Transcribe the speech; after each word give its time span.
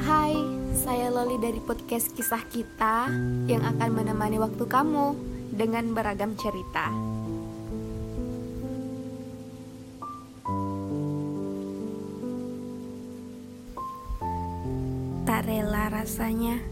Hai, 0.00 0.32
saya 0.72 1.12
Loli 1.12 1.36
dari 1.36 1.60
podcast 1.60 2.16
Kisah 2.16 2.48
Kita 2.48 3.12
yang 3.44 3.60
akan 3.60 3.90
menemani 3.92 4.40
waktu 4.40 4.64
kamu 4.64 5.12
dengan 5.52 5.92
beragam 5.92 6.32
cerita. 6.32 6.88
Tak 15.28 15.40
rela 15.44 15.92
rasanya 15.92 16.64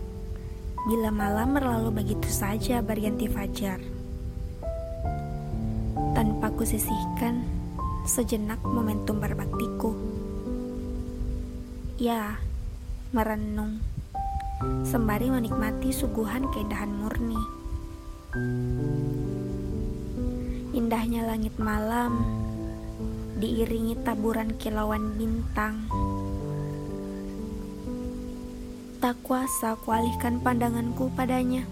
bila 0.89 1.13
malam 1.13 1.53
berlalu 1.53 1.93
begitu 1.93 2.29
saja 2.33 2.81
berganti 2.81 3.29
fajar. 3.29 3.85
Tanpa 6.17 6.49
kusisihkan 6.57 7.45
sejenak 8.09 8.65
momentum 8.65 9.21
berbaktiku. 9.21 9.93
Ya, 12.01 12.41
merenung 13.13 13.77
sembari 14.89 15.29
menikmati 15.29 15.93
suguhan 15.93 16.49
keindahan 16.49 16.89
murni. 16.89 17.37
Indahnya 20.73 21.29
langit 21.29 21.53
malam 21.61 22.25
diiringi 23.37 24.01
taburan 24.01 24.57
kilauan 24.57 25.13
bintang. 25.21 25.85
Tak 29.05 29.21
kuasa 29.21 29.77
kualihkan 29.85 30.41
pandanganku 30.41 31.13
padanya. 31.13 31.69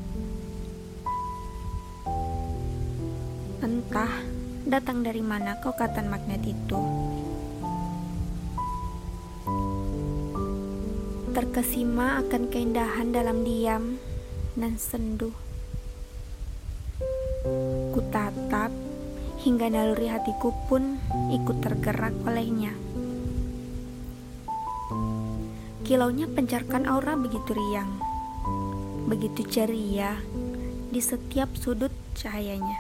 Entah 3.65 4.13
datang 4.69 5.01
dari 5.01 5.25
mana 5.25 5.57
kaukatan 5.65 6.13
magnet 6.13 6.45
itu. 6.45 6.81
Terkesima 11.31 12.19
akan 12.27 12.51
keindahan 12.51 13.15
dalam 13.15 13.47
diam 13.47 14.03
dan 14.59 14.75
sendu. 14.83 15.31
Kutatap 17.95 18.75
hingga 19.47 19.71
naluri 19.71 20.11
hatiku 20.11 20.51
pun 20.67 20.99
ikut 21.31 21.63
tergerak 21.63 22.13
olehnya. 22.27 22.75
Kilaunya 25.87 26.27
pencarkan 26.27 26.91
aura 26.91 27.15
begitu 27.15 27.55
riang, 27.55 27.95
begitu 29.07 29.47
ceria 29.47 30.19
di 30.91 30.99
setiap 30.99 31.55
sudut 31.55 31.95
cahayanya. 32.19 32.79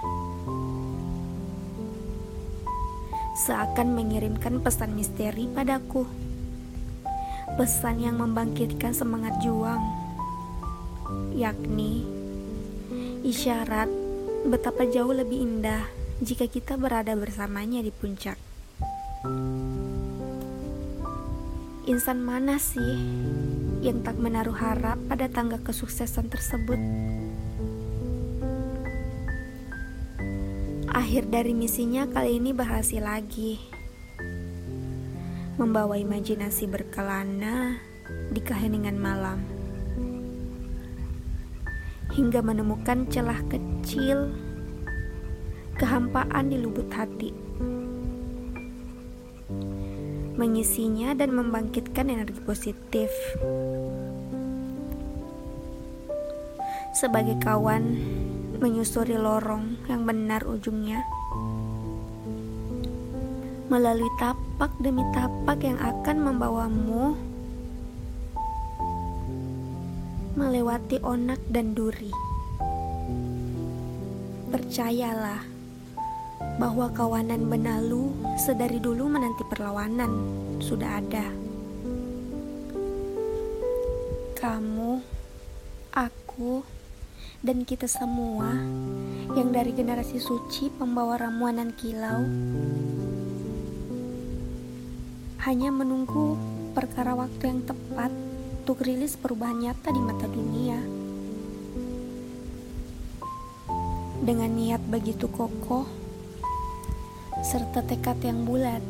Seakan 3.46 3.94
mengirimkan 3.94 4.58
pesan 4.58 4.98
misteri 4.98 5.46
padaku. 5.46 6.29
Pesan 7.60 8.00
yang 8.00 8.16
membangkitkan 8.16 8.96
semangat 8.96 9.36
juang, 9.44 9.84
yakni 11.36 12.08
isyarat 13.20 13.84
betapa 14.48 14.88
jauh 14.88 15.12
lebih 15.12 15.44
indah 15.44 15.84
jika 16.24 16.48
kita 16.48 16.80
berada 16.80 17.12
bersamanya 17.12 17.84
di 17.84 17.92
puncak. 17.92 18.40
Insan 21.84 22.24
mana 22.24 22.56
sih 22.56 22.96
yang 23.84 24.00
tak 24.08 24.16
menaruh 24.16 24.56
harap 24.56 24.96
pada 25.04 25.28
tangga 25.28 25.60
kesuksesan 25.60 26.32
tersebut? 26.32 26.80
Akhir 30.96 31.28
dari 31.28 31.52
misinya 31.52 32.08
kali 32.08 32.40
ini 32.40 32.56
berhasil 32.56 33.04
lagi. 33.04 33.79
Membawa 35.60 36.00
imajinasi 36.00 36.64
berkelana 36.64 37.76
di 38.32 38.40
keheningan 38.40 38.96
malam. 38.96 39.44
Hingga 42.16 42.40
menemukan 42.40 43.04
celah 43.12 43.44
kecil 43.52 44.32
kehampaan 45.76 46.48
di 46.48 46.56
lubuk 46.56 46.88
hati 46.88 47.50
mengisinya 50.40 51.12
dan 51.12 51.36
membangkitkan 51.36 52.08
energi 52.08 52.40
positif. 52.40 53.12
Sebagai 56.96 57.36
kawan, 57.44 58.00
menyusuri 58.56 59.20
lorong 59.20 59.76
yang 59.92 60.08
benar 60.08 60.48
ujungnya, 60.48 61.04
melalui 63.70 64.10
tapak 64.18 64.74
demi 64.82 65.06
tapak 65.14 65.62
yang 65.62 65.78
akan 65.78 66.16
membawamu 66.26 67.14
melewati 70.34 70.98
onak 71.06 71.38
dan 71.46 71.70
duri. 71.78 72.10
Percayalah 74.50 75.46
bahwa 76.58 76.90
kawanan 76.90 77.46
benalu 77.46 78.10
sedari 78.34 78.82
dulu 78.82 79.06
menanti 79.06 79.46
perlawanan 79.46 80.10
sudah 80.58 80.98
ada. 80.98 81.30
Kamu, 84.34 84.98
aku, 85.94 86.66
dan 87.38 87.62
kita 87.62 87.86
semua 87.86 88.50
yang 89.38 89.54
dari 89.54 89.70
generasi 89.70 90.18
suci 90.18 90.74
pembawa 90.74 91.22
ramuanan 91.22 91.70
kilau 91.78 92.26
hanya 95.40 95.72
menunggu 95.72 96.36
perkara 96.76 97.16
waktu 97.16 97.48
yang 97.48 97.60
tepat 97.64 98.12
untuk 98.60 98.84
rilis 98.84 99.16
perubahan 99.16 99.56
nyata 99.56 99.88
di 99.88 100.00
mata 100.04 100.28
dunia. 100.28 100.76
Dengan 104.20 104.52
niat 104.52 104.84
begitu 104.84 105.32
kokoh, 105.32 105.88
serta 107.40 107.80
tekad 107.88 108.20
yang 108.20 108.44
bulat. 108.44 108.84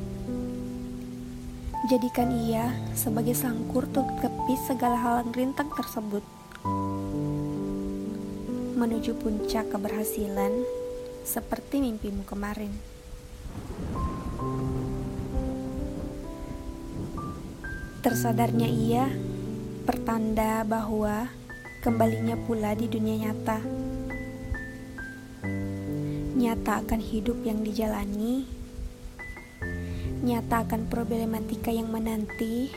Jadikan 1.87 2.35
ia 2.35 2.75
sebagai 2.99 3.39
sangkur 3.39 3.87
untuk 3.87 4.11
kepis 4.19 4.75
segala 4.75 4.99
hal 4.99 5.15
yang 5.23 5.31
rintang 5.31 5.71
tersebut. 5.71 6.27
Menuju 8.75 9.15
puncak 9.23 9.71
keberhasilan 9.71 10.67
seperti 11.23 11.79
mimpimu 11.79 12.27
kemarin. 12.27 13.00
Tersadarnya 18.01 18.65
ia 18.65 19.13
pertanda 19.85 20.65
bahwa 20.65 21.29
kembalinya 21.85 22.33
pula 22.49 22.73
di 22.73 22.89
dunia 22.89 23.29
nyata. 23.29 23.61
Nyata 26.33 26.81
akan 26.81 26.97
hidup 26.97 27.45
yang 27.45 27.61
dijalani, 27.61 28.49
nyata 30.25 30.65
akan 30.65 30.89
problematika 30.89 31.69
yang 31.69 31.93
menanti, 31.93 32.73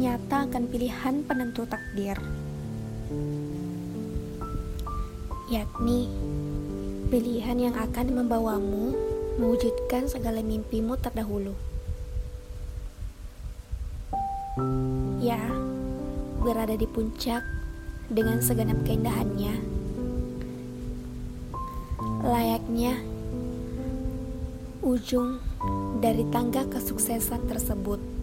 nyata 0.00 0.48
akan 0.48 0.64
pilihan 0.72 1.20
penentu 1.28 1.68
takdir, 1.68 2.16
yakni 5.52 6.08
pilihan 7.12 7.68
yang 7.68 7.76
akan 7.76 8.16
membawamu 8.16 8.96
mewujudkan 9.36 10.08
segala 10.08 10.40
mimpimu 10.40 10.96
terdahulu. 10.96 11.75
Ya, 15.20 15.42
berada 16.40 16.72
di 16.72 16.88
puncak 16.88 17.44
dengan 18.08 18.40
segenap 18.40 18.80
keindahannya 18.88 19.76
layaknya 22.26 22.96
ujung 24.80 25.38
dari 26.00 26.24
tangga 26.32 26.64
kesuksesan 26.72 27.44
tersebut. 27.44 28.15